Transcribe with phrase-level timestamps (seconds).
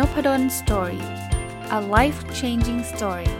[0.00, 1.04] Nopadol Story
[1.78, 3.32] a life changing story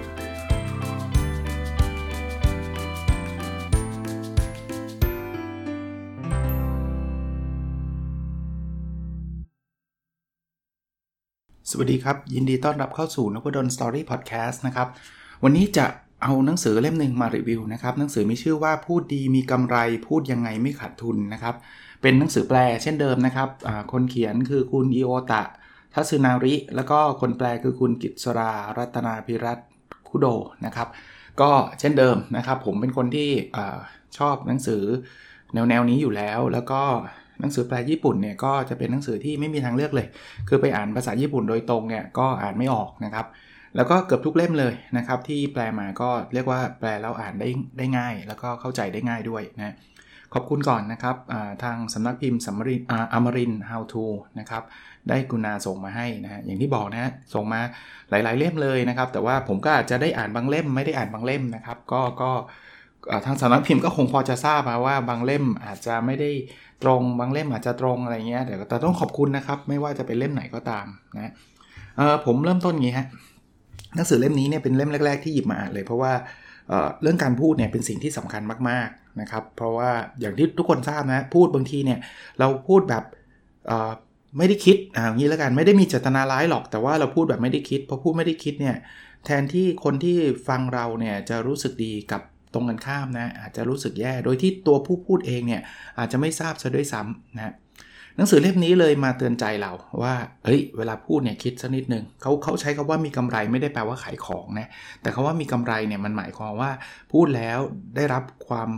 [11.71, 14.89] สวัสดีครับ ยินดีต้อนรับเข้าสู่นพดล Story Podcast นะครับ
[15.45, 15.87] วันนี้จะ
[16.23, 19.77] เอาหนังสือเล่มหนึ่งมารีวิวนะครับ หนังสือมีชื่อว่าพูดดีมีกำไร
[20.09, 21.55] พูดยังไงไม่ขาดทุนนะครับ
[22.03, 23.49] เป็นหนังสือแปลเช่นเดิมนะครับ
[23.93, 25.43] คนเขียนคือคุณอิโอตะ
[25.95, 29.59] ทัศนาริ แล้วก็คนแปลคือคุณกิตสรารัตนาพิรัต
[30.09, 30.27] คุโด
[30.67, 30.89] นะครับ
[31.41, 33.31] ก็เช่นเดิมนะครับ ผมเป็นคนที่
[34.19, 34.83] ชอบหนังสือ
[35.55, 36.83] แนวแนวนี้อยู่แล้ว แล้วก็
[37.41, 40.07] หนังสือแปลญี่ปุ่นเนี่ยก็จะเป็นหนังสือที่ไม่มีทางเลือกเลย
[40.49, 43.27] คือไปอ่านภาษาญี่ปุ่นโดยตรงเนี่ยก็อ่านไม่ออกนะครับ
[43.77, 49.75] แล้วก็เกือบทุกเล่มเลยนะครับ ที่แปลมาก็เรียกว่าแปลแล้วอ่านได้ได้ง่าย แล้วก็เข้าใจได้ง่ายด้วยนะ
[50.35, 51.17] ขอบคุณก่อนนะครับ
[51.65, 52.83] ทางสำนักพิมพ์สัมริน
[53.13, 54.05] อมริน How to
[54.39, 54.63] นะครับ
[55.09, 57.61] ได้กุณาส่งมาให้นะฮะอย่างที่บอกนะส่งมา
[58.11, 62.31] หลาย ๆ เล่มเลยนะครับ แต่ว่าผมก็อาจจะได้อ่านบางเล่มไม่ได้อ่านบางเล่มนะครับ ก็ก็
[63.27, 66.31] ทางสำนักพิมพ์ก็คงพอจะทราบมาว่าบางเล่มอาจจะไม่ได้
[66.83, 71.33] ตรงบางเล่มอาจจะตรงอะไรเงี้ยแต่แต่ต้องขอบคุณนะครับ ไม่ว่าจะเป็นเล่มไหนก็ตามนะ
[72.27, 73.07] ผมเริ่มต้นงี้ฮะ
[73.95, 76.13] หนังสือเล่มนี้เนี่ยเป็นเล่มแรก ๆ ที่หยิบมาอ่านเลย เพราะว่า
[76.69, 81.99] เเรื่องการพูดเนี่ยเป็นสิ่งที่สำคัญมากๆ นะครับ เพราะว่าอย่างที่ทุกคนทราบนะพูดบางทีเนี่ย
[82.39, 83.05] เราพูดแบบ
[84.39, 88.77] ไม่ได้คิดอ่างี้แล้วกันไม่ได้มีเจตนาร้ายหรอกแต่ว่าเราพูดแบบไม่ได้คิดพอพูดไม่ได้คิดเนี่ย
[89.25, 90.17] แทนที่คนที่
[90.49, 92.23] ฟังเราเนี่ยจะรู้สึกดีกับ
[92.55, 95.63] ตรงกันข้ามนะอาจจะรู้สึกแย่ โดยที่ตัวผู้พูดเองเนี่ย
[95.99, 97.55] อาจจะไม่ทราบซะด้วยซ้ำนะ
[98.17, 99.73] หนังสือเล่มนี้เลยมาเตือนใจเรา
[100.03, 104.69] ว่าเฮ้ย เวลาพูดเนี่ยคิดสักนิดนึงเขาเขาใช้คาว่ามีกำไรไม่ได้แปลว่าขายของนะ
[105.03, 106.71] แต่คาว่ามีกำไรเนี่ยมันหมายความว่า
[107.13, 107.59] พูดแล้ว
[107.97, 108.71] ได้รับความ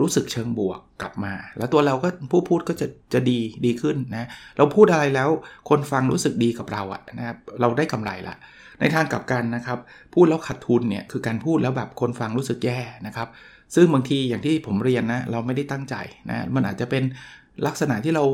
[0.00, 5.28] รู้สึกเชิงบวกกลับมา แล้วตัวเราก็ผู้พูดก็จะจะดีดีขึ้นนะเราพูดอะไรแล้ว
[5.68, 8.34] คนฟังรู้สึกดีกับเราอะนะครับเราได้กำไรละ
[8.80, 9.78] ในทางกลับกันนะครับ
[10.14, 13.28] พูดแล้วขาดทุนเนี่ยคือการพูดแล้วแบบคนฟังรู้สึกแย่นะครับ
[13.74, 15.94] ซึ่งบางทีอย่างที่ผมเรียนนะเราไม่ได้ตั้งใจ
[16.30, 17.02] นะมันอาจจะเป็น
[17.66, 18.24] ลักษณะที่เรา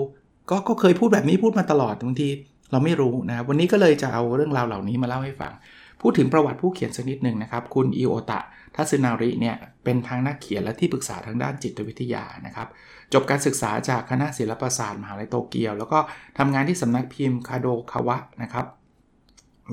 [0.51, 2.29] ก็ก็เคยพูดแบบนี้พูดมาตลอดบางที
[2.73, 5.53] เราไม่รู้นะวันนี้ก็เลยจะเอาเรื่องราวเหล่านี้มาเล่าให้ฟัง
[6.01, 8.41] พูดถึงประวัติผู้เขียนสักนิดหนึ่งนะครับ คุณอิโอตะ
[8.77, 12.69] ทัศนาริเนี่ยเป็นทางนักเขียนและที่ปรึกษาทางด้านจิตวิทยานะครับ
[13.13, 15.99] จบการศึกษาจากคณะศิลปศาสตร์มหาลัยโตเกียว แล้วก็
[16.39, 18.67] ทำงานที่สำนักพิมพ์คาโดคาวะนะครับ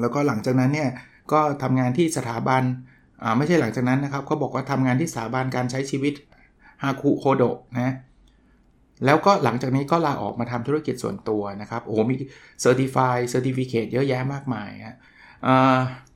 [0.01, 0.89] แล้วก็หลังจากนั้นเนี่ย
[1.31, 2.63] ก็ทำงานที่สถาบัน
[3.37, 6.13] ไม่ใช่หลังจากนั้นนะครับเขาบอกว่าทำงานที่สถาบันการใช้ชีวิต
[6.83, 7.93] ฮาคุโฮโดนะ
[9.05, 12.15] แล้วก็หลังจากนี้ก็ลาออกมาทำธุรกิจส่วนตัวนะครับ โอ้โหมี
[12.61, 14.97] certify certificate เยอะแยะมากมายฮะ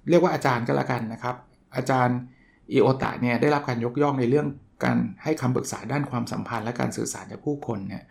[0.09, 1.35] เรียกว่าอาจารย์ก็แล้วกันนะครับ
[1.75, 2.17] อาจารย์
[2.73, 4.47] อิโอตะเนี่ยได้รับการยกย่องในเรื่อง
[4.83, 8.03] การให้คำปรึกษาด้านความสัมพันธ์และการสื่อสารกับผู้คนเนี่ย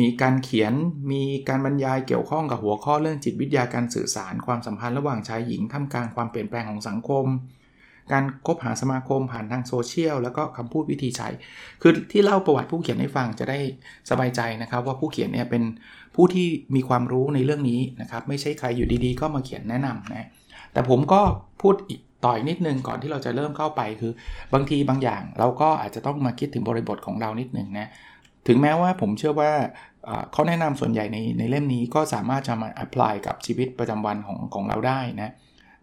[0.00, 0.72] มีการเขียน
[1.12, 7.26] มีการบรรยายเกี่ยวข้องกับหัวข้อเรื่องจิตวิทยาการสื่อสารความสัมพันธ์ระหว่างชายหญิงท่ามกลางความเปลี่ยนแปลงของสังคม
[8.12, 11.28] การคบหาสมาคมผ่านทางโซเชียลแล้วก็คำพูดวิธีใช้
[11.82, 13.58] คือที่เล่าประวัติผู้เขียนให้ฟังจะได้
[14.10, 15.62] สบายใจนะครับ ว่าผู้เขียนเนี่ยเป็น
[16.14, 20.28] ผู้ที่มีความรู้ในเรื่องนี้นะครับ ไม่ใช่ใครอยู่ดีๆ ก็มาเขียนแนะนำนะ
[20.72, 21.20] แต่ผมก็
[21.62, 24.12] พูดอีกหน่อยนิดนึงก่อนที่เราจะเริ่มเข้าไปคือ
[24.54, 27.88] บางทีบางอย่างเราก็อาจจะต้องมาคิดถึงบริบทของเรานิดนึงนะ
[28.46, 29.52] ถึงแม้ว่าผมเชื่อว่า
[30.32, 35.32] เขาแนะนำส่วนใหญ่ในในเล่มนี้ก็สามารถจะมา apply กับชีวิตประจำวันของของเราได้นะ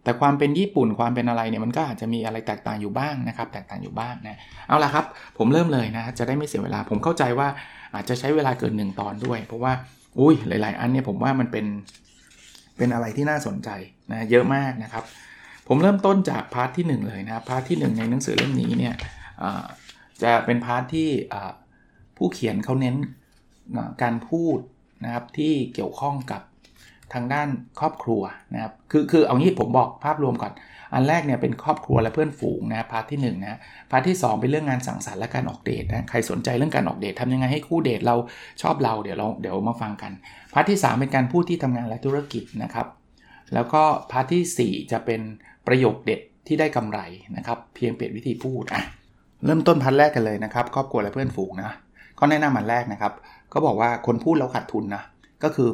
[0.04, 4.36] แต่ความเป็นญี่ปุ่นความเป็นอะไรเนี่ยมันก็อาจจะมีอะไรแตกต่างอยู่บ้างนะครับ แตกต่างอยู่บ้างนะ
[4.68, 5.04] เอาละครับ
[5.38, 7.48] ผมเริ่มเลยนะจะได้ไม่เสียเวลา ผมเข้าใจว่า
[7.94, 9.72] อาจจะใช้เวลาเกิน1ตอนด้วย เพราะว่า
[10.18, 11.66] อุ้ยหลาย ๆ อันเนี่ยผมว่ามันเป็น
[12.78, 13.68] เป็นอะไรที่น่าสนใจ
[14.10, 15.04] นะเยอะมากนะครับ
[15.68, 18.94] ผมเริ่มต้นจาก part ที่ 1 เลยนะ part ที่ 1 ในหนังสือเล่มนี้เนี่ย
[20.22, 21.10] จะเป็น part ที่
[22.16, 22.96] ผู้เขียนเขาเน้น
[24.02, 24.58] การพูด
[25.04, 26.42] นะครับที่เกี่ยวข้องกับ
[27.14, 27.48] ทางด้าน
[27.80, 28.22] ครอบครัว
[28.54, 30.52] นะครับ คือคือเอางี้ผมบอกภาพรวมก่อน
[30.94, 33.58] อันแรกเนี่ยเป็นครอบครัวและเพื่อนฝูงนะ part ที่1นะ
[33.90, 38.16] part ที่ 2 เป็นเรื่องงานสังสรรค์และการออกเดทนะใครสนใจเรื่องการออกเดททำยังไงให้คู่เดทเรา
[38.62, 40.12] ชอบเราเดี๋ยวเราเดี๋ยวมาฟังกัน
[40.52, 42.86] part ที่ 3 เป็นการพูดที่ทำงานและธุรกิจนะครับ
[43.54, 45.20] แล้วก็ part ที่ 4 จะเป็น
[45.66, 47.00] ประโยคเด็ดที่ได้กำไร
[47.36, 48.82] นะครับเพียงเปลี่ยนวิธีพูดอะ
[49.44, 51.72] เริ่มต้นพันแรกกันเลยนะครับครอบครัวและเพื่อนฝูงนะ
[52.18, 53.12] ก็แนะนำมันแรกนะครับ
[53.52, 55.02] ก็บอกว่าคนพูดแล้วขาดทุนนะ
[55.44, 55.68] ก็คือ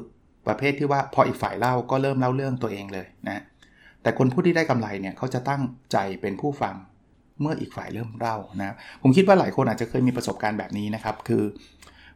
[0.47, 3.43] ประเภทที่ว่าพออีกฝ่ายเล่าก็เริ่มเล่าเรื่องตัวเองเลยนะ
[4.03, 5.63] แต่คนพูดที่ได้กำไรเนี่ยเขาจะตั้ง
[5.93, 6.75] ใจเป็นผู้ฟัง
[7.41, 11.43] เมื่ออีกฝ่ายเริ่มเล่านะ ผมคิดว่าหลายคนอาจจะเคยมีประสบการณ์แบบนี้นะครับ คือ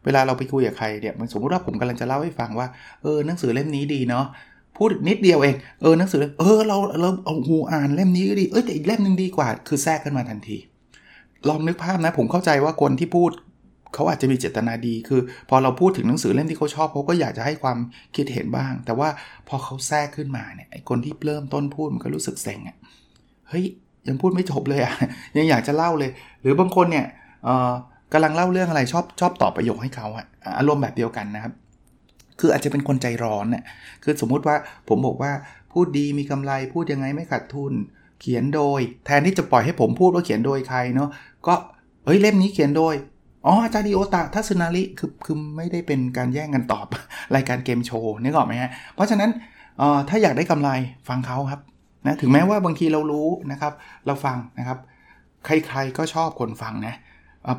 [0.04, 2.68] เวลาเราไปคุยกับใครเนี่ยสมมติว่าผมกำลังจะเล่าให้ฟังว่า
[3.02, 4.24] เออหนังสือเล่มนี้ดีเนาะ
[4.76, 10.56] พูดนิดเดียวเอง เออหนังสือ เออเราเราเอาหูอ่านเล่มนี้ก็ดี เอ้ยแต่อีกเล่มนึงดีกว่า คือแทรกขึ้นมาทันที
[11.48, 13.30] ลองนึกภาพนะ ผมเข้าใจว่าคนที่พูด
[13.94, 17.78] เขาอาจจะมีเจตนาดี คือ พอเราพูดถึงหนังสือเล่มที่เขาชอบเขาก็อยากจะให้ความ
[18.16, 19.08] คิดเห็นบ้าง แต่ว่า
[19.48, 22.76] พอเขาแทรกขึ้นมาเนี่ยไอคนที่เริ่มต้นพูดมันก็รู้สึกเซ็งอะ่ะ
[23.48, 23.64] เฮ้ย
[24.08, 24.94] ยังพูดไม่จบเลยอะ่ะ
[25.36, 26.10] ยังอยากจะเล่าเลย
[26.42, 27.06] หรือบางคนเนี่ย
[28.12, 30.26] กำลังเล่าเรื่องอะไรชอบชอบตอบประโยคให้เขาอะ
[30.58, 31.52] อารมณ์แบบเดียวกันนะครับ
[32.40, 33.64] คืออาจจะเป็นคนใจร้อนเนี่ย
[34.02, 34.56] คือสมมุติว่า
[34.88, 35.32] ผมบอกว่า
[35.72, 37.72] พูดดีมีกำไรพูดยังไงไม่ขาดทุน
[38.20, 41.08] เขียนโดย แทนที่จะปล่อยให้ผมพูดว่าเขียนโดยใครเนาะ
[41.46, 41.54] ก็
[42.06, 42.94] เฮ้ยเล่มนี้เขียนโดย
[43.48, 46.86] อ๋ออาจารย์ดิโอตะทัศนาริคือคือไม่ได้เป็นการแย่งกันตอบ
[47.36, 49.30] รายการเกมโชว์นึกออกไหมฮะเพราะฉะนั้น
[49.78, 50.70] เอ่อถ้าอยากได้กำไร
[51.08, 51.60] ฟังเขาครับ
[52.06, 53.72] นะถึงแม้ว่าบางทีเรารู้นะครับ
[54.06, 54.78] เราฟังนะครับ
[55.44, 56.94] ใครๆก็ชอบคนฟังนะ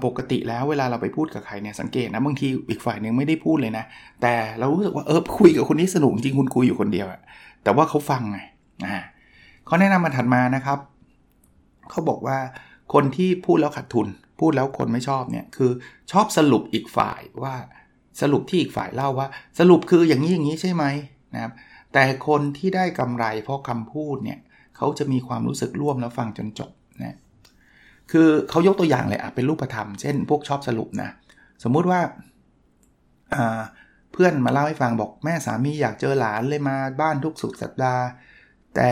[0.05, 3.85] ปกติแล้วเวลาเราไปพูดกับใครเนี่ยสังเกตนะบางทีอีกฝ่ายหนึ่งไม่ได้พูดเลยนะ
[4.21, 7.21] แต่เรารู้สึกว่าเออคุยกับคนนี้สนุกจริงคุณคุยอยู่คนเดียวอะ
[7.63, 8.39] แต่ว่าเขาฟังไง
[8.85, 8.97] อ่า
[9.65, 10.79] เขาแนะนำมาถัดมานะครับ
[11.89, 12.37] เขาบอกว่า
[12.93, 14.07] คนที่พูดแล้วขาดทุน
[14.41, 15.71] พูดแล้วคนไม่ชอบเนี่ยคือ
[16.11, 17.55] ชอบสรุปอีกฝ่ายว่า
[18.21, 19.27] สรุปที่อีกฝ่ายเล่าว่า
[19.59, 20.85] สรุปคืออย่างนี้อย่างนี้ใช่ไหม
[21.33, 21.53] นะครับ
[21.93, 24.39] แต่คนที่ได้กำไรเพราะคำพูดเนี่ย
[24.77, 26.71] เขาจะมีความรู้สึกร่วมแล้วฟังจนจบ
[27.03, 27.17] นะ
[28.11, 31.09] คือเขายกตัวอย่างเลยอะเป็นรูปธรรม เช่น พวกชอบสรุปนะ
[31.63, 32.01] สมมุติว่า
[34.13, 38.03] เพื่อนมาเล่าให้ฟังบอกแม่สามีอยากเจอหลานเลยมาบ้านทุกสุดสัปดาห์
[38.75, 38.89] แต่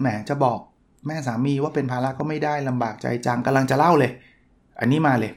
[0.00, 0.58] แหมจะบอก
[1.06, 4.12] แม่สามีว่าเป็นภาระก็ไม่ได้ลำบากใจจังกำลังจะเล่าเลย
[4.80, 5.32] อันนี้มาเลย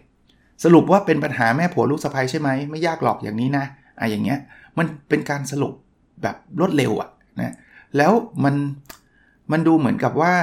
[0.64, 3.66] สรุปว่าเป็นปัญหาแม่ผัวลูกสะใภ้ใช่ไหมไม่ยากหรอกอย่างนี้นะ
[4.00, 4.40] อะอย่างเงี้ย
[4.78, 5.74] มันเป็นการสรุป
[6.22, 7.10] แบบรวดเร็วอะ
[7.42, 7.54] นะ
[7.98, 8.12] แล้ว
[8.44, 8.56] มัน
[9.52, 10.34] มันดูเหมือนกับว่า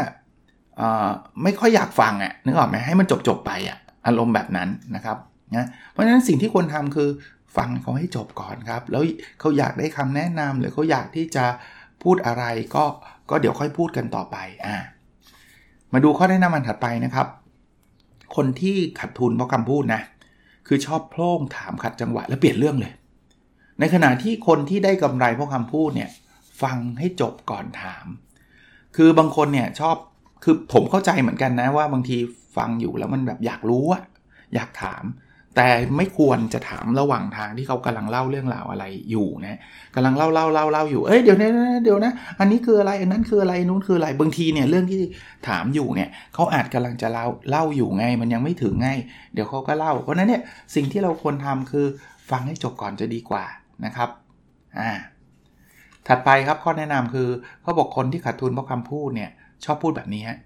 [1.43, 5.17] ไม่ค่อยอยากฟังอะนึกออกไหมให้มันจบจบไปอะอารมณ์แบบนั้นนะครับ
[5.57, 7.09] นะเพราะฉะนั้นสิ่งที่ควรทาคือ
[7.57, 9.03] ฟังเขาให้จบก่อนครับ แล้ว
[9.41, 11.45] เขาอยากได้คำแนะนำหรือเขาอยากที่จะ
[12.03, 12.45] พูดอะไร
[12.75, 12.85] ก็
[13.31, 14.77] ก็เดี๋ยวค่อยพูดกันต่อไปอ่า
[15.93, 17.27] มาดูข้อแนะนำอันถัดไปนะครับ
[18.37, 20.03] คนที่ขัดทุนเพราะคำพูดนะ
[20.67, 22.93] คือชอบโพล่งถามขัดจังหวะแล้วเปลี่ยนเรื่องเลย
[23.81, 26.11] ในขณะที่คนที่ได้กำไรเพราะคำพูดเนี่ย
[26.63, 28.07] ฟังให้จบก่อนถาม
[28.97, 29.97] คือบางคนเนี่ยชอบ
[30.45, 32.17] คือผมเข้าใจเหมือนกันนะว่าบางที
[32.57, 34.03] ฟังอยู่แล้วมันแบบอยากรู้อะ
[34.55, 35.05] อยากถาม
[35.57, 39.59] แต่ไม่ควรจะถามระหว่างทางที่เขากำลังเล่าเรื่องราวอะไรอยู่นะ
[39.95, 41.51] กำลังเล่าเล่าเล่าเล่าอยู่เอ้ยเดี๋ยวนะ
[41.83, 45.01] เดี๋ยวนะ อันนี้คืออะไรอันนั้นคืออะไรนู้นคืออะไรบางทีเนี่ยเรื่องที่
[45.49, 48.89] ถามอยู่เนี่ยเขาอาจกำลังจะเล่าเล่าอยู่ไง มันยังไม่ถึงไง
[49.35, 50.43] เดี๋ยวเขาก็เล่าเพราะนั้นเนี่ย
[50.75, 51.87] สิ่งที่เราควรทำคือ
[52.31, 53.45] ฟังให้จบก่อนจะดีกว่า
[53.85, 54.09] นะครับ
[54.79, 54.91] อ่า
[56.07, 57.29] ถัดไปครับข้อแนะนำคือ
[57.63, 59.31] เขาบอกคนที่ขาดทุนเพราะคำพูดเนี่ย
[59.65, 60.39] ชอบพูดแบบนี้ฮะ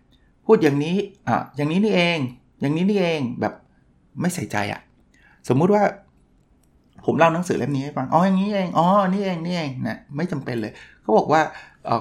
[0.47, 0.97] พูดอย่างนี้
[1.29, 2.19] อะอย่างนี้นี่เอง
[2.61, 3.55] อย่างนี้นี่เองแบบ
[4.21, 4.81] ไม่ใส่ใจอะ่ะ
[5.49, 5.83] สมมุติว่า
[7.07, 11.41] ผมเล่าหนังสือเล่มนี้ให้ฟัง อ๋ออย่างนี้เอง อ๋อ นี่เอง นี่เองนะไม่จำเป็นเลย เขาบอกว่า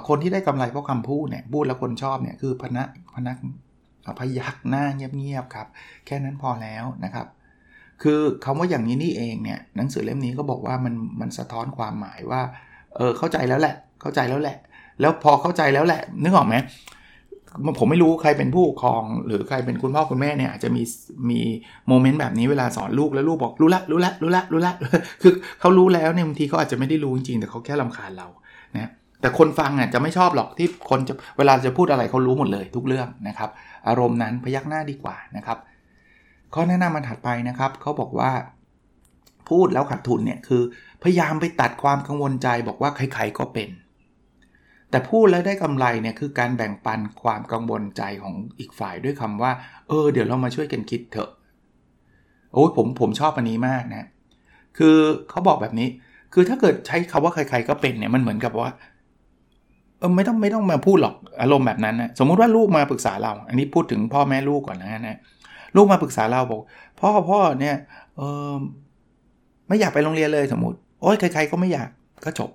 [0.07, 3.37] คนที่ได้กำไรเพราะคำพูดเนี่ย พูดแล้วคนชอบเนี่ยคือพนักพนัก
[4.19, 5.67] พยักหน้าเงียบๆครับ
[6.05, 7.27] แค่นั้นพอแล้วนะครับ
[8.03, 12.41] คือคำว่าอย่างนี้นี่เองเนี่ย หนังสือเล่มนี้ก็บอกว่ามันมันสะท้อนความหมายว่า
[12.95, 14.57] เออเข้าใจแล้วแหละ เข้าใจแล้วแหละ
[15.01, 16.55] แล้วพอเข้าใจแล้วแหละ นึกออกไหม
[17.79, 20.83] ผมไม่รู้ใครเป็นผู้ปกครอง หรือใครเป็นคุณพ่อคุณแม่เนี่ยอาจจะมี
[21.29, 21.39] มี
[21.87, 24.73] โมเมนต์แบบนี้เวลาสอนลูกแล้วลูกบอกรู้ละรู้ละรู้ละรู้ละ
[25.21, 28.27] คือเขารู้แล้วเนี่ยบางทีเขาอาจจะไม่ได้รู้จริงๆแต่เขาแค่ลาคาญเรา
[28.77, 28.89] นะ
[29.21, 33.49] แต่คนฟังอะจะไม่ชอบหรอกที่คนจะเวลาจะพูดอะไรเขารู้หมดเลยทุกเรื่องนะครับ
[33.87, 35.57] อารมณ์นั้นพยักหน้าดีกว่านะครับ
[36.53, 38.31] ข้อแนะนำมันถัดไปนะครับเขาบอกว่า
[39.49, 40.61] พูดแล้วขาดทุนเนี่ยคือ
[41.03, 43.69] พยายามไปตัดความกังวลใจบอกว่าใครๆก็เป็น
[44.93, 49.51] แต่พูดแล้วได้กำไรเนี่ยคือการแบ่งปันความกังวลใจของอีกฝ่ายด้วยคำว่า
[49.87, 51.29] เออ เดี๋ยวเรามาช่วยกันคิดเถอะ
[52.53, 54.07] โอ้ยผมผมชอบอันนี้มากนะ
[54.77, 54.95] คือ
[55.29, 55.87] เขาบอกแบบนี้
[56.33, 58.69] คือถ้าเกิดใช้คาว่าใคร ๆ ก็เป็นเนี่ยมันเหมือนกับว่า
[59.99, 65.17] เออไม่ต้องไม่ต้องมาพูดหรอกอารมณ์แบบนั้นนะสมมุติว่าลูกมาปรึกษาเรา อันนี้พูดถึงพ่อแม่ลูกก่อนนะนะ
[65.75, 66.61] ลูกมาปรึกษาเราบอก
[66.99, 67.75] พ่อพ่อเนี่ย
[68.15, 68.21] เอ
[68.51, 68.55] อ
[69.67, 71.89] ไม่อยากไปโรงเรียนเลยสมมติโอ้ยใครๆก็ไม่อยาก
[72.25, 72.49] ก็จบ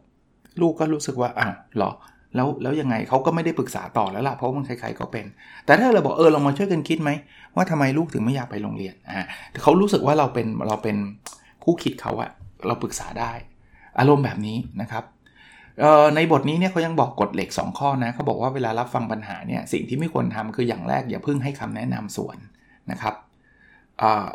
[0.61, 1.91] ลูกก็รู้สึกว่าอ้าวหรอ
[2.35, 5.27] แล้วแล้วยังไงเขาก็ไม่ได้ปรึกษาต่อแล้วล่ะเพราะมันใครๆก็เป็น
[5.67, 7.11] แต่ถ้าเราบอกเออเรามาช่วยกันคิดไหม
[7.55, 9.25] ว่าทำไมลูกถึงไม่อยากไปโรงเรียนอ่า
[9.63, 10.97] เขารู้สึกว่าเราเป็นเราเป็น
[11.65, 12.31] คู่คิดเขาอะ
[12.67, 13.33] เราปรึกษาได้
[13.99, 15.05] อารมณ์แบบนี้นะครับ
[16.15, 22.37] ในบทนี้เนี่ยเขายังบอกกฎเหล็ก 2 ข้อนะเขาบอกว่าเวลารับฟังปัญหาเนี่ยสิ่งที่ไม่ควรทำคืออย่างแรก อย่าพึ่งให้คำแนะนำส่วน
[22.91, 23.15] นะครับ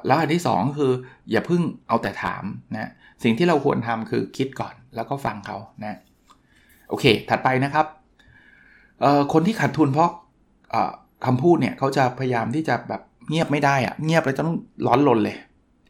[0.08, 0.92] แล้วอันที่ 2 คือ
[1.32, 2.44] อย่าพึ่งเอาแต่ถาม
[2.76, 2.90] นะ
[3.24, 5.98] สิ่งที่เราควรทำคือคิดก่อนแล้วก็ฟังเขานะ
[6.90, 7.86] โอเค ถัดไปนะครับ
[9.34, 10.12] คนที่ขาดทุนเพราะ
[11.26, 15.36] คำพูดเนี่ยเขาจะพยายามที่จะแบบเงียบไม่ได้อะเงียบแล้วจะต้องร้อนลนเลย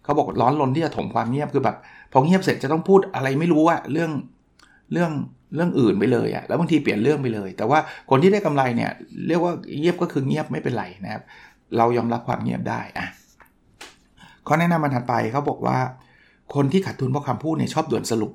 [0.04, 1.78] เขาบอกร้อนลนที่จะถมความเงียบคือแบบ
[2.12, 4.12] พอเงียบเสร็จจะต้องพูดอะไรไม่รู้อะเรื่อง
[4.94, 5.12] เรื่อง
[5.56, 8.92] เรื่องอื่นไปเลยอะแล้วบางทีเปลี่ยนเรื่องไปเลย แต่ว่าคนที่ได้กำไรเนี่ย
[9.28, 11.24] เรียกว่าเงียบก็คือเงียบไม่เป็นไรนะครับ
[11.78, 13.06] เรายอมรับความเงียบได้อะ
[14.48, 15.78] ข้อแนะนำบรรทัดไปเขาบอกว่า
[16.56, 18.32] คนที่ขาดทุนเพราะคำพูดเนี่ยชอบด่วนสรุป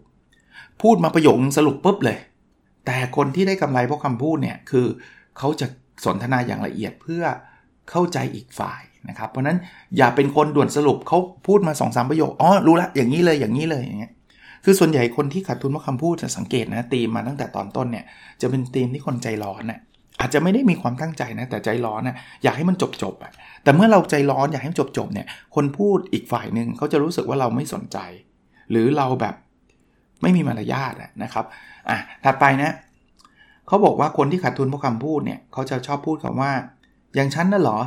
[0.83, 2.19] พูดมาประโยคนึงสรุปปุ๊บเลย
[2.87, 4.87] แต่คนที่ได้กำไรเพราะคำพูดเนี่ยคือ
[5.39, 5.67] เขาจะ
[6.05, 7.23] สนทนาอย่างละเอียดเพื่อ
[7.91, 9.59] เข้าใจอีกฝ่ายนะครับ เพราะนั้น
[9.97, 14.13] อย่าเป็นคนด่วนสรุปเขาพูดมา2อสประโยคอ๋อรู้ละอย่างนี้เลยอย่างนี้เลยอย่างเงี้ย
[14.65, 18.05] คือส่วนใหญ่คนที่ขาดทุนเพราะคำพูดจะสังเกตนะตีมมาตั้งแต่ตอนต้นเนี่ย
[18.41, 19.81] จะเป็นตีมที่คนใจร้อนนะ่ะ
[20.21, 23.33] อาจจะไม่ได้มีความตั้งใจนะแต่ใจร้อนนะอยากให้มันจบจบอะ
[23.63, 27.99] แต่เมื่อเราใจร้อนอยากให้มันจบจบเนี่ยคนพูดอีกฝ่ายหนึ่งเขาจะรู้สึกว่าเราไม่สนใจ
[28.71, 29.35] หรือเราแบบ
[30.23, 31.45] ไม่มีมารยาทนะครับ
[31.91, 32.73] อะถัดไปนะ
[33.67, 36.53] เขาบอกว่าคนที่ขาดทุนเพราะคำพูดเนี่ยเขาจะชอบพูดคำว่า
[37.15, 37.79] อย่างฉันน่ะหรอ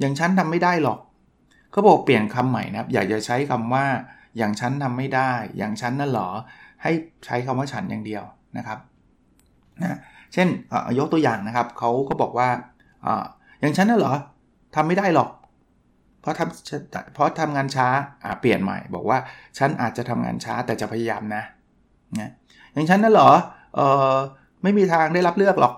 [0.00, 0.98] อย่างฉันทาไม่ได้หรอก
[1.70, 3.84] เขาบอกเปลี่ยนคำใหม่นะอย่ากจะใช้คำว่า
[4.38, 6.28] อย่างฉันทาไม่ได้ อย่างฉันน่ะหรอ
[6.82, 6.92] ให้
[7.26, 8.24] ใช้คำว่าฉันอย่างเดียว
[8.56, 8.78] นะครับ
[9.82, 9.98] นะ
[10.32, 10.48] เช่น
[10.98, 12.48] ยกตัวอย่างนะครับเขาก็บอกว่า
[13.06, 13.08] อ
[13.60, 14.14] อย่างฉันน่ะหรอ
[14.74, 15.30] ทำไม่ได้หรอก
[16.20, 17.88] เพราะทำเพราะทำงานช้า
[18.40, 19.18] เปลี่ยนใหม่ บอกว่า
[19.58, 21.42] ฉันอาจจะทำงานช้าแต่จะพยายามนะ
[22.20, 22.30] นะ
[22.76, 23.30] อย่างฉันน่ะหรอ
[23.74, 23.80] เอ
[24.14, 24.16] อ
[24.62, 25.74] ไม่มีทางได้รับเลือกหรอก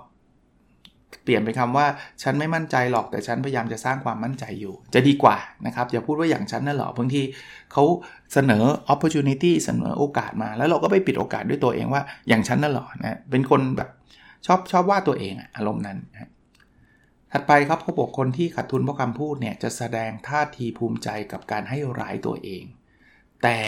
[1.24, 1.86] เปลี่ยนเป็นคำว่า
[2.22, 5.36] ฉันไม่มั่นใจหรอกแต่ฉันพยายามจะสร้างความมั่นใจอยู่ จะดีกว่า
[5.66, 7.22] นะครับอย่าพูดว่าอย่างฉันนั่นหรอบางที
[7.72, 7.84] เขา
[8.32, 13.88] เสนอ opportunity เสนอโอกาสมา แล้วเราก็ไปปิดโอกาสด้วยตัวเองว่าอย่างฉันนั่นหรอนะเป็นคนแบบ
[14.46, 16.30] ชอบชอบว่าตัวเองอารมณ์นั้นนะ
[17.32, 22.64] ถัดไปครับเขาบอกคนที่ขาดทุนเพราะคำพูดเนี่ยจะแสดงท่าทีภูมิใจกับการให้ร้ายตัวเอง
[23.42, 23.58] แต่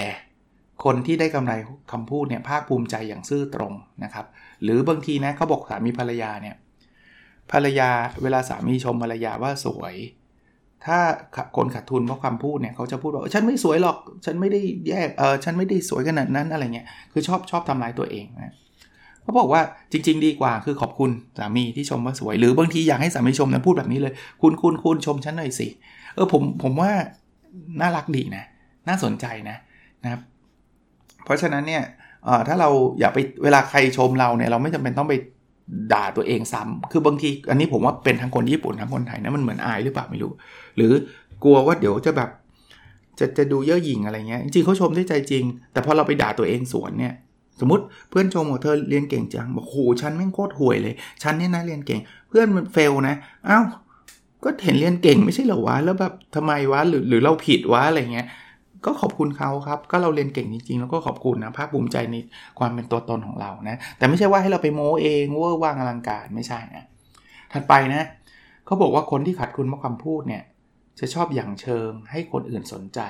[0.84, 1.52] คนที่ได้กำไร
[1.92, 3.72] คำพูดเนี่ยภาคภูมิใจอย่างซื่อตรง
[4.04, 4.26] นะครับ
[4.62, 6.56] หรือบางทีนะเขาบอกสามีภรรยาเนี่ย
[7.52, 7.90] ภรรยา
[8.22, 9.94] เวลาสามีชมภรรยาว่าสวย
[10.87, 10.99] ถ้า
[11.56, 18.54] คนขาดทุนเพราะคำพูดเนี่ยเขาจะพูดว่าฉันไม่สวยหรอกฉันไม่ได้แยกเออฉันไม่ได้สวยขนาดนั้นอะไรเงี้ยคือชอบชอบทำลายตัวเองนะ
[19.22, 25.68] เขาบอกว่าจริง ๆ ดีกว่าคือขอบคุณสามีที่ชมว่าสวย หรือบางทีอยากให้สามีชมนะพูดแบบนี้เลย คุณคุณคุณชมฉันหน่อยสิ
[26.14, 26.90] เออผมผมว่า
[27.80, 28.44] น่ารักดีนะ
[28.88, 29.56] น่าสนใจนะ
[30.02, 30.20] นะครับ
[31.24, 31.82] เพราะฉะนั้นเนี่ย
[32.48, 32.68] ถ้าเรา
[33.00, 35.14] อย่าไปเวลาใครชมเราเนี่ยเราไม่จำเป็นต้องไป
[35.92, 40.32] ด่าตัวเองซ้ำคือบางทีอันนี้ผมว่าเป็นทั้งคนญี่ปุ่นทั้งคนไทยนะมันเหมือนอายหรือเปล่าไม่รู้
[40.76, 40.92] หรือ
[41.44, 42.30] กลัวว่าเดี๋ยวจะแบบ
[43.18, 47.14] จะจะดูเย่อหยิ่งอะไรเงี้ยจริงเขาชมด้วยใจจริง แต่พอเราไปด่าตัวเองสวนเนี่ย
[47.60, 53.14] สมมติเพื่อนชมว่าเธอเรียนเก่งจังบอกโหฉันแม่งโคตรห่วยเลยฉันเนี่ยนะเรียนเก่ง เพื่อนมันเฟลนะ
[53.48, 53.64] อ้าว
[54.44, 58.26] ก็เห็นเรียนเก่งไม่ใช่เหรอวะแล้วแบบทำไมวะหรือหรือเราผิดวะอะไรเงี้ย
[58.84, 62.16] ก็ขอบคุณเขาครับ ก็เราเรียนเก่งจริงๆ แล้วก็ขอบคุณนะภาคภูมิใจใน
[62.58, 66.84] ความเป็นตัวตนของเรานะ แต่ไม่ใช่ว่าให้เราไปโม้เองเวอร์ว่างอลังการไม่ใช่นะ
[67.52, 68.02] ถัดไปนะ
[68.66, 70.42] เขาบอกว่าคนที่ขัดคุณเพราะคำพูดเนี่ย
[70.99, 73.00] จะชอบอย่างเชิงให้คนอื่นสนใจ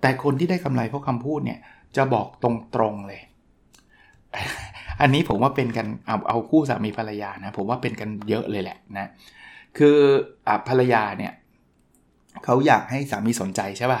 [0.00, 1.58] แต่คนที่ได้กำไรเพราะคำพูดเนี่ย
[1.96, 2.44] จะบอกต
[2.80, 3.20] รงๆเลย
[5.00, 9.06] อันนี้ผมว่าเป็นกันเอาเอาคู่สามีภรรยานะผมว่าเป็นกันเยอะเลยแหละนะ
[9.78, 9.96] คือ
[10.48, 11.32] อภรรยาเนี่ย
[12.44, 14.00] เขาอยากให้สามีสนใจใช่ป่ะ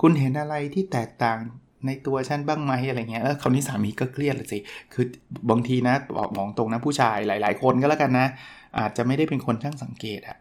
[0.00, 1.38] คุณเห็นอะไรที่แตกต่าง
[1.86, 4.58] ในตัวฉันบ้างไหมอะไรเงี้ยเออคราวนี้สามีก็เครียดเลยสิ
[4.92, 5.04] คือ
[5.50, 8.26] บางทีนะบอกมองตรงนะผู้ชายหลาย ๆ คนก็แล้วกันนะ
[8.78, 10.38] อาจจะไม่ได้เป็นคนช่างสังเกตอะ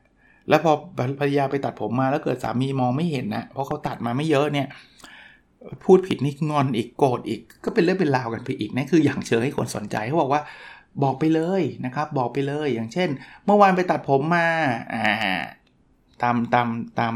[0.49, 0.71] แล้วพอ
[1.19, 4.67] ภรรยาไปตัดผมมาแล้วเกิดสามีมองไม่เห็นนะเพราะเขาตัดมาไม่เยอะเนี่ย
[5.83, 10.41] พูดผิดนี่งอนอีกโกรธอีก ก็เป็นเรื่องเป็นราวกันไปอีกนั่นคืออย่างเชิงให้คนสนใจเขาบอกว่า
[11.03, 13.09] บอกไปเลยนะครับ บอกไปเลยอย่างเช่น
[13.45, 14.47] เมื่อวานไปตัดผมมา
[14.93, 15.03] อ่า
[16.21, 16.67] ตามตาม
[16.99, 17.13] ตาม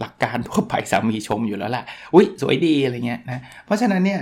[0.00, 1.84] หลักการทั่วไปสามีชมอยู่แล้วแหละ
[2.14, 4.20] อุ้ยสวยดีอะไรเงี้ยนะ เพราะฉะนั้นเนี่ย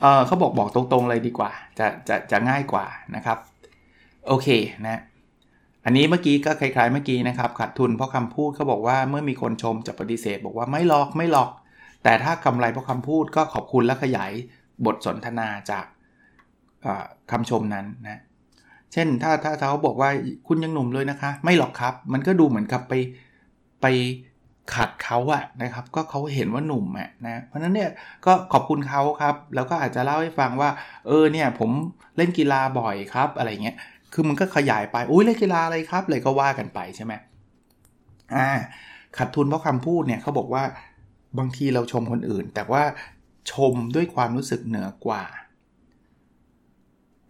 [0.00, 3.38] เเขาบอกบอกตรงๆเลยดีกว่า จะจะจะง่ายกว่านะครับ
[4.28, 4.48] โอเค
[4.86, 5.00] นะ
[5.84, 11.50] อันนี้เมื่อกี้ก็คล้ายๆเมื่อกี้นะครับขาดทุนเพราะคำพูดเขาบอกว่าเมื่อมีคนชมจะปฏิเสธ บอกว่าไม่หลอกไม่หลอก
[12.04, 14.32] แต่ถ้ากำไรเพราะคำพูดก็ขอบคุณและขยาย
[14.86, 15.84] บทสนทนาจาก
[17.30, 18.20] คำชมนั้นนะ
[18.92, 20.10] เช่นถ้าถ้าเขาบอกว่า
[20.48, 22.94] คุณยังหนุ่มเลยนะคะ ไม่หรอกครับ มันก็ดูเหมือนกับไป
[23.82, 23.86] ไป
[24.74, 27.90] ขัดเขาอะนะครับ ก็เขาเห็นว่าหนุ่มอะนะเพราะนั้นเนี่ย
[28.26, 30.70] ก็ขอบคุณเขาครับ แล้วก็อาจจะเล่าให้ฟังว่า
[31.06, 31.70] เออเนี่ยผม
[32.16, 33.76] เล่นกีฬาบ่อยครับอะไรเงี้ย
[34.12, 37.12] คือมันก็ขยายไปอุ้ยเล่นกีฬาอะไรครับเลยก็ว่ากันไปใช่ไหม
[38.34, 38.50] อ่า
[39.16, 40.64] ขาดทุนเพราะคำพูดเนี่ยเขาบอกว่า
[41.38, 42.82] บางทีเราชมคนอื่น แต่ว่า
[43.52, 45.24] ชมด้วยความรู้สึกเหนือกว่า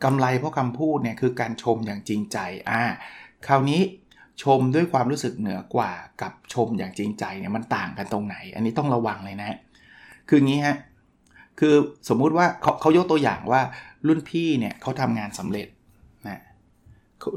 [0.05, 2.39] กำไรเพราะคำพูดเนี่ยคือการชมอย่างจริงใจ
[2.71, 2.83] อ่า
[3.47, 3.81] คราวนี้
[4.43, 5.93] ชมด้วยความรู้สึกเหนือกว่า
[6.23, 9.59] กับชมอย่างจริงใจเนี่ยมันต่างกันตรงไหน อันนี้ต้องระวังเลยนะ
[10.29, 10.77] คืองี้ฮะ
[11.61, 11.75] คือ
[12.09, 13.61] สมมุติว่าเขาเขายกตัวอย่างว่า
[14.07, 15.69] รุ่นพี่เนี่ยเขาทำงานสำเร็จ
[16.29, 16.41] นะ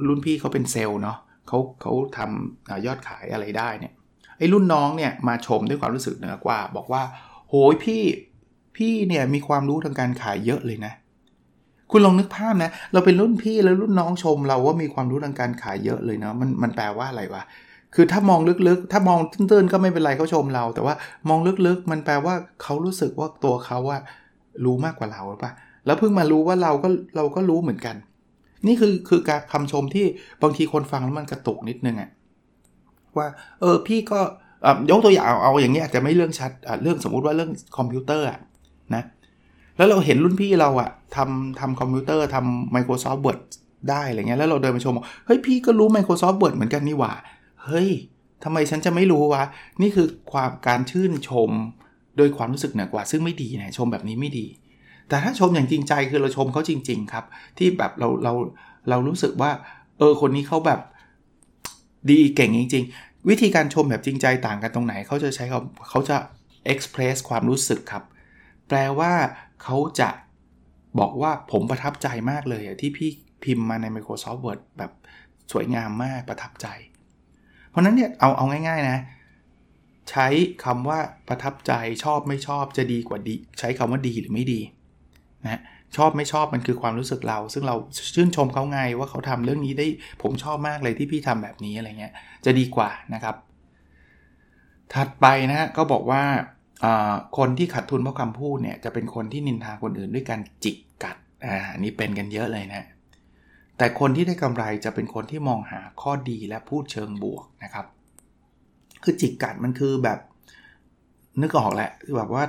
[0.08, 1.18] รุ่นพี่เขาเป็นเซลล์เนาะ
[1.48, 3.94] เขาเขาทำยอดขายอะไรได้เนี่ย
[4.38, 7.04] ไอ้รุ่นน้องเนี่ยมาชมด้วยความรู้สึกเหนือกว่า บอกว่า
[7.50, 8.04] โหยพี่
[8.78, 10.94] พี่เนี่ยมีความรู้ทางการขายเยอะเลยนะ
[11.92, 17.44] คุณลองนึกภาพนะ เราเป็นรุ่นพี่แล้วรุ่นน้องชม เราว่ามีความรู้ทางการขายเยอะเลยเนาะมันมันแปลว่าอะไรวะ
[17.96, 20.96] คือถ้ามองลึกๆ ถ้ามองตื้นๆ ก็ไม่เป็นไรเขาชมเรา แต่ว่า
[21.30, 23.98] มองลึกๆ มันแปลว่าเขารู้สึกว่าตัวเขาว่า
[24.66, 25.52] รู้มากกว่าเราหรือเปล่า
[25.86, 27.96] แล้วเพิ่งมารู้ว่าเราก็เราก็รู้เหมือนกัน
[28.68, 30.06] นี่คือคือการคำชมที่
[30.44, 32.10] บางทีคนฟังแล้วมันกระตุกนิดนึงอะ
[33.18, 33.28] ว่า
[33.62, 34.20] เออพี่ก็
[34.92, 36.52] ยกตัวอย่างเอาอย่างนี้อาจจะไม่เรื่องชัด
[36.84, 38.40] เรื่องสมมุติว่าเรื่องคอมพิวเตอร์อะ
[38.96, 39.04] นะ
[39.82, 43.40] แล้วเราเห็นรุ่นพี่เราอะทำทำคอมพิวเตอร์ทำ Microsoft Word
[43.90, 47.14] ได้อะไรเงี้ยแล้วเราเดินไปชมเฮ้ยพี่ก็รู้ Microsoft Word เหมือนกันนี่หว่า
[47.66, 47.90] เฮ้ย
[48.44, 49.44] ทำไมฉันจะไม่รู้วะ
[49.82, 51.50] นี่คือความการชื่นชม
[52.18, 54.46] โดยความรู้สึกเหนือกว่าซึ่งไม่ดีนะชมแบบนี้ไม่ดี
[55.10, 57.26] แต่ถ้าชมอย่างจริงใจคือเราชมเขาจริง ๆ ครับ
[57.58, 58.34] ที่แบบเราเรา
[58.90, 59.52] เรารู้สึกว่า
[59.98, 60.80] เออคนนี้เขาแบบ
[62.10, 66.18] ดีเก่งจริง ๆ วิธีการชมแบบจริงใจต่างกันตรงไหนเขาจะใช้เขาเขาจะ
[66.74, 68.04] express ความรู้สึกครับ
[68.68, 69.14] แปลว่า
[69.64, 70.10] เขาจะ
[71.00, 73.10] บอกว่าผมประทับใจมากเลยที่พี่
[73.44, 74.92] พิมพ์มาใน Microsoft Word แบบ
[75.52, 76.68] สวยงามมากประทับใจ
[77.70, 79.00] เพราะนั้นเนี่ยเอาเอาง่ายๆนะ
[80.12, 80.28] ใช้
[80.66, 84.62] คำว่าประทับใจชอบไม่ชอบจะดีกว่าดี ใช้คำว่าดีหรือไม่ดี
[85.44, 85.62] นะ
[85.98, 87.76] ชอบไม่ชอบมันคือความรู้สึกเรา ซึ่งเรา
[88.16, 89.88] ชื่นชมเขาไงว่าเขาทำเรื่องนี้ได้
[90.22, 92.14] ผมชอบมากเลยที่พี่ทำแบบนี้อะไรเงี้ย
[92.46, 93.36] จะดีกว่านะครับ
[94.94, 96.24] ถัดไปนะฮะก็บอกว่า
[97.38, 102.84] คนที่ขาดทุนเพราะคำพูดเนี่ยจะเป็นคนที่นินทาคนอื่นด้วยการจิกกัดอ่านี่เป็นกันเยอะเลยนะ
[103.78, 107.86] แต่คนที่ได้กำไรจะเป็นคนที่มองหาข้อดีและพูดเชิงบวกนะครับ
[109.04, 110.20] คือจิกกัดมันคือแบบ
[111.42, 112.44] นึกออกแหละคือแบบว่า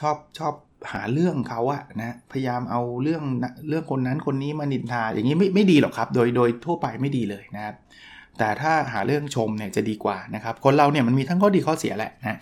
[0.00, 0.54] ชอบชอบ
[0.92, 3.22] หาเรื่องเขาอะนะพยายามเอาเรื่อง
[3.68, 7.74] เรื่องคนนั้นคนนี้มานินทา อย่างนี้ไม่ไม่ดีหรอกครับ โดยโดยทั่วไปไม่ดีเลยนะครับ
[8.38, 12.38] แต่ถ้าหาเรื่องชมเนี่ยจะดีกว่านะครับ คนเราเนี่ยมันมีทั้งข้อดีข้อเสียแหละนะ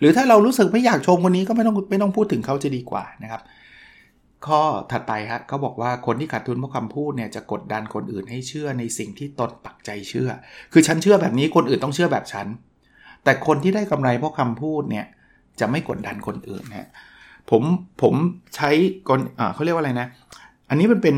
[0.00, 3.42] หรือถ้าเรารู้สึกไม่อยากชมคนนี้ก็ไม่ต้องไม่ต้องพูดถึงเขาจะดีกว่านะครับ
[4.46, 4.60] ข้อ
[4.92, 10.28] ถัดไปฮะเขาบอกว่าคนที่ขาดทุนเพราะคำพูดเนี่ยจะกดดันคนอื่นให้เชื่อในสิ่งที่ตนปักใจเชื่อ
[10.72, 12.46] คือฉันเชื่อแบบนี้คนอื่นต้องเชื่อแบบฉัน
[13.24, 15.06] แต่คนที่ได้กำไรเพราะคำพูดเนี่ย
[15.60, 16.88] จะไม่กดดันคนอื่นนะ
[17.50, 17.62] ผม
[18.02, 18.14] ผม
[18.56, 18.70] ใช้
[19.08, 20.08] กลอ่าเขาเรียกว่าอะไรนะ
[20.68, 21.16] อันนี้มันเป็น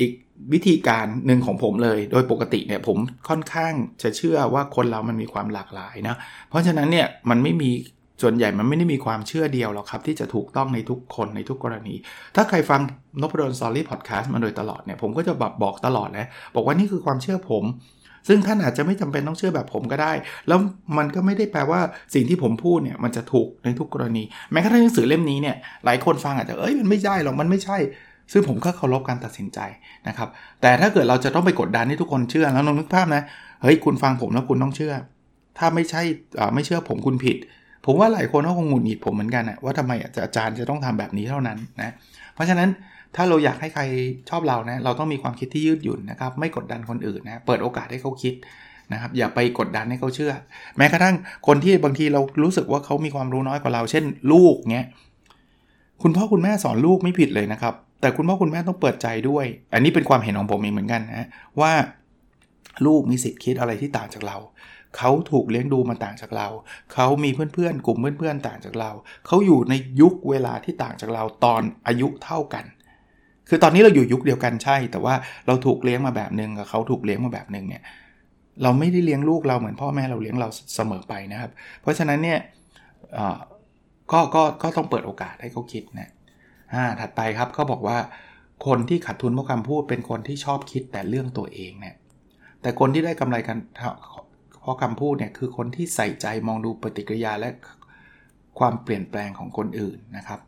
[0.00, 0.12] อีก
[0.52, 6.16] วิธีการหนึ่งของผมเลย โดยปกติเนี่ยผมค่อนข้างจะเชื่อว่าคนเรามันมีความหลากหลายนะ
[6.48, 7.70] เพราะฉะนั้นเนี่ยมันไม่มี
[8.22, 11.94] ส่วนใหญ่มันไม่ได้มีความเชื่อเดียวหรอกครับ ที่จะถูกต้องในทุกคนในทุกกรณี
[12.36, 12.80] ถ้าใครฟัง
[13.20, 17.64] นพดลสอรี่พอดแคสต์มาโดยตลอดเนี่ยผมก็จะบอกบอกตลอดเลยบอกว่านี่คือความเชื่อผม
[18.28, 20.12] ซึ่งท่านอาจจะไม่จำเป็นต้องเชื่อแบบผมก็ได้
[20.48, 20.58] แล้ว
[20.98, 21.80] มันก็ไม่ได้แปลว่า
[22.14, 24.22] สิ่งที่ผมพูดเนี่ยมันจะถูกในทุกกรณี
[24.52, 27.76] แม้กระทั่งหนังสือเล่มนี้เนี่ยหลายคนฟังอาจจะเอ้ยมันไม่ใช่หรอกมันไม่ใช่
[28.32, 29.58] ซึ่งผมก็เคารพการตัดสินใจ
[30.08, 30.28] นะครับ
[30.60, 33.22] แต่ถ้าเกิดเราจะต้องไปกดดันให้ทุกคนเชื่อแล้วลองนึกภาพนะ
[33.62, 34.94] เฮ้ยคุณฟังผมแล้วคุณต้องเชื่อ
[35.58, 36.02] ถ้าไม่ใช่
[36.54, 37.36] ไม่เชื่อผมคุณผิด
[37.84, 41.94] ผมว่าหลายคนก็คงหงุดหงิดผมเหมือนกันนะว่าทำไมอาจารย์จะต้องทำแบบนี้เท่านั้นนะ
[42.34, 42.68] เพราะฉะนั้น
[43.16, 43.82] ถ้าเราอยากให้ใคร
[44.30, 48.34] ชอบเรานะ เราต้องมีความคิดที่ยืดหยุ่นนะครับ ไม่กดดันคนอื่นนะ เปิดโอกาสให้เขาคิด
[48.92, 50.32] นะครับ อย่าไปกดดันให้เขาเชื่อ
[50.76, 51.14] แม้กระทั่ง
[51.46, 54.86] คนที่บางทีเรารู้สึกว่าเขามีความรู้น้อยกว่าเรา เช่น ลูกเงี้ย
[56.02, 61.28] คุณพ่อคุณแม่สอนลูกไม่ผิดเลยนะครับ แต่คุณพ่อคุณแม่ต้องเปิดใจด้วย อันนี้เป็นความเห็นของผมเองเหมือนกันนะ
[61.60, 61.72] ว่า
[62.86, 64.36] ลูกมีสิทธิ์คิดอะไรที่ต่างจากเรา
[64.98, 66.48] เขาถูกเลี้ยงดูมาต่างจากเรา
[66.94, 68.90] เขามีเพื่อนๆ กลุ่มเพื่อนๆ ต่างจากเรา
[69.26, 72.64] เขาอยู่ในยุคเวลาที่ต่างจากเราตอนอายุเท่ากัน
[73.48, 75.14] คือตอนนี้เราอยู่ยุคเดียวกันใช่ แต่ว่า
[75.46, 77.82] เราถูกเลี้ยงมาแบบหนึ่งกับเขาถูกเลี้ยงมาแบบหนึ่งเนี่ย
[78.62, 81.50] เราไม่ได้เลี้ยงลูกเราเหมือนพ่อแม่เราเลี้ยงเราเสมอไปนะครับ
[81.80, 82.38] เพราะฉะนั้นเนี่ย
[84.12, 86.10] ก็ก็ก็ต้องเปิดโอกาสให้เขาคิดนะ
[86.74, 87.98] อ่าถัดไปครับเขาบอกว่า
[88.66, 91.94] คนที่ขาดทุนเพราะคำพูดเป็นคนที่ชอบคิดแต่เรื่องตัวเองเนี่ย
[92.62, 93.56] แต่คนที่ได้กำไรกัน
[94.62, 97.50] เพราะคำพูดเนี่ยคือคนที่ใส่ใจมองดูปฏิกิริยาและ
[98.58, 100.40] ความเปลี่ยนแปลงของคนอื่นนะครับ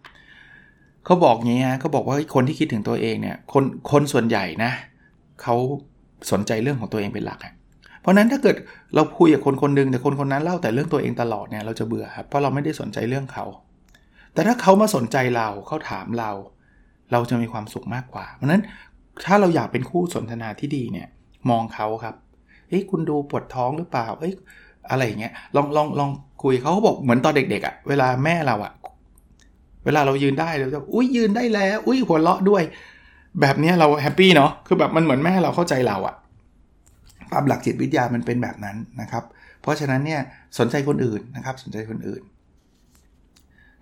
[1.04, 4.72] เขาบอกงี้ฮะเขาบอกว่าคนที่คิดถึงตัวเองเนี่ยคนคนส่วนใหญ่นะ
[5.42, 5.56] เขา
[6.30, 7.40] สนใจเรื่องของตัวเองเป็นหลัก
[8.00, 8.56] เพราะนั้นถ้าเกิด
[8.94, 13.46] เราคุยกับคนคนหนึ่งแต่คนคนนั้นเล่าแต่เรื่องตัวเองตลอดเนี่ยเราจะเบื่อครับเพราะเราไม่ได้สนใจเรื่องเขา
[14.34, 16.30] แต่ถ้าเขามาสนใจเราเขาถามเรา
[17.12, 18.62] เราจะมีความสุขมากกว่า เพราะนั้น
[19.26, 21.08] ถ้าเราอยากเป็นคู่สนทนาที่ดีเนี่ย
[21.50, 22.14] มองเขาครับ
[22.74, 24.32] เฮ้ยคุณดูปวดท้องหรือเปล่า เอ้ย
[24.90, 26.10] อะไรอย่างเงี้ย ลองลองลอง
[26.42, 28.72] คุยเขาบอกเหมือนตอนเด็กๆอะ่ะ เวลาแม่เราอะ่ะ
[29.84, 32.62] เวลาเรายืนได้เราจะอุ้ยยืนได้แล้ว อุ้ยหัวเราะด้วย
[33.40, 36.14] แบบนี้เราแฮปปี้เนาะ คือแบบมันเหมือนแม่เราเข้าใจเราอะ่ะ
[37.32, 39.24] ตามหลักจิตวิทยามันเป็นแบบนั้นนะครับ
[39.62, 40.20] เพราะฉะนั้นเนี่ย
[40.58, 42.22] สนใจคนอื่นนะครับ สนใจคนอื่น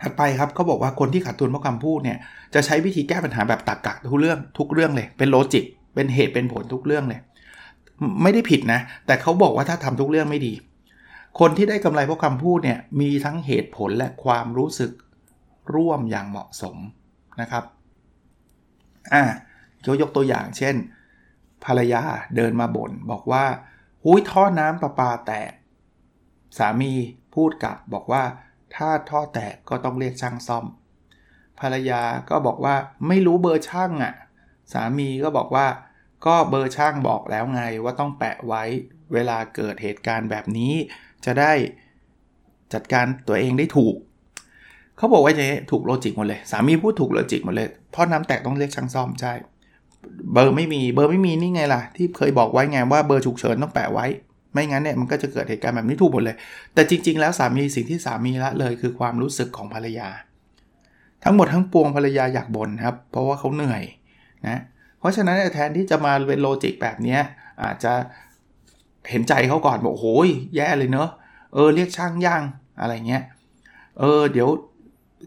[0.03, 2.19] ถัดไปครับเขาบอกว่าคนที่ขาดทุนเพราะคำพูดเนี่ย
[2.55, 7.21] จะใช้วิธีแก้ปัญหาแบบตักกะทุกเรื่องทุกเรื่องเลย เป็นโลจิก เป็นเหตุเป็นผลทุกเรื่องเลย
[8.23, 10.53] ไม่ได้ผิดนะ แต่เขาบอกว่าถ้าทำทุกเรื่องไม่ดี
[11.41, 14.91] คนที่ได้กำไรเพราะคำพูดเนี่ยมีทั้งเหตุผลและความรู้สึก
[15.75, 16.77] ร่วมอย่างเหมาะสม
[17.41, 17.65] นะครับ
[19.13, 19.25] อ่า
[19.83, 20.77] เขายกตัวอย่างเช่น
[21.65, 22.03] ภรรยา
[22.37, 23.45] เดินมาบน่นบอกว่า
[24.05, 25.53] หุยท่อน้ำประปาแตก
[26.59, 26.93] สามี
[27.35, 28.23] พูดกลับบอกว่า
[28.75, 30.65] ถ้าท่อแตกก็ต้องเรียกช่างซ่อม
[31.61, 32.75] ภรรยาก็บอกว่า
[33.09, 34.15] ไม่รู้เบอร์ช่างอะ่ะ
[34.73, 35.67] สามีก็บอกว่า
[36.27, 38.63] ก็เบอร์ช่างบอกแล้วไงว่าต้องแปะไว้
[39.13, 40.73] เวลาเกิดเหตุการณ์แบบนี้
[41.25, 41.53] จะได้
[42.75, 43.95] จัดการตัวเองได้ถูก
[44.97, 49.33] เขาบอกว่าจะถูก logic หมดเลย สามีพูดถูก logic หมดเลยท่อน้ำแตกต้องเรียกช่างซ่อมใช่
[50.33, 54.07] เบอร์ไม่มีเบอร์ไม่มีนี่ไงล่ะ ที่เคยบอกไว้ไงว่าเบอร์ฉุกเฉินต้องแปะไว้
[54.53, 56.37] ไม่งั้นเนี่ยมันก็จะเกิดเหตุการณ์แบบนี้ถูกหมดเลย
[56.75, 60.09] แต่จริง ๆ แล้วสามีสิ่งที่สามีละเลยคือความรู้สึกของภรรยา
[61.25, 63.83] ทั้งหมดทั้งปวงภรรยาอยากบ่นครับ เพราะว่าเขาเหนื่อย
[64.47, 67.19] นะเพราะฉะนั้นแทนที่จะมาเป็นโลจิกแบบนี้
[67.63, 67.93] อาจจะ
[69.11, 71.09] เห็นใจเขาก่อนบอกโอ้ยแย่เลยเนอะ
[71.55, 72.43] เออเรียกช่างย่าง
[72.81, 73.23] อะไรเงี้ย
[73.99, 74.49] เออเดี๋ยว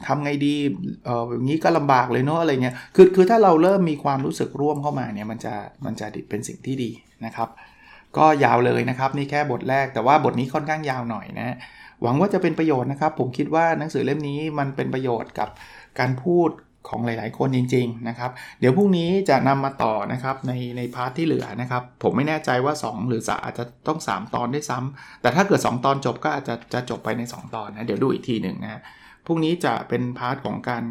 [0.08, 0.56] ทำไงดี
[1.06, 5.54] เออแบบนี้ก็ลำบากเลยเนอะอะไรเงี้ยคือคือถ้าเราเริ่มมีความรู้สึกร่วมเข้ามาเนี่ยมันจะ
[5.86, 6.92] มันจะเป็นสิ่งที่ดี
[7.26, 7.50] นะครับ
[8.18, 11.56] ก็ยาวเลยนะครับนี่แค่บทแรกแต่ว่าบทนี้ค่อนข้างยาวหน่อยนะ
[12.02, 15.50] หวังว่าจะเป็นประโยชน์นะครับ ผมคิดว่าหนังสือเล่มนี้มันเป็นประโยชน์กับ
[16.00, 16.50] การพูด
[16.90, 27.22] ของหลาย ๆ คนจริง ๆ นะครับ เดี๋ยวพรุ่งนี้จะนำมาต่อนะครับในใน part ที่เหลือนะครับ ผมไม่แน่ใจว่า 2 หรือสอาจจะต้อง 3 ตอนได้ซ้ำแต่ถ้าเกิด 2 ตอนจบก็อาจจะจะจบไปใน
[27.40, 28.82] 2 ตอนนะ เดี๋ยวดูอีกทีหนึ่งนะ
[29.26, 30.84] พรุ่งนี้จะเป็น part ของการ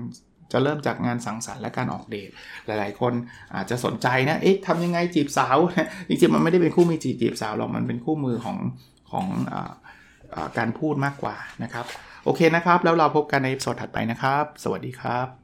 [0.52, 2.30] จะเริ่มจากงานสังสรรค์และการออกเดท
[2.66, 3.12] หลาย ๆ คน
[3.54, 5.56] อาจจะสนใจนะ เอ๊ะทำยังไงจีบสาว
[6.08, 8.58] จริง ๆ มันไม่ได้เป็นคู่มีจีบจีบสาวหรอก มันเป็นคู่มือของ
[9.10, 11.86] ของอการพูดมากกว่านะครับ
[12.24, 15.43] โอเคนะครับ แล้วเราพบกันในสดถัดไปนะครับ สวัสดีครับ